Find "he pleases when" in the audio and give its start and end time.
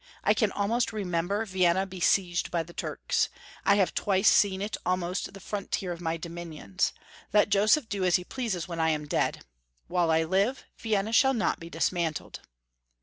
8.15-8.79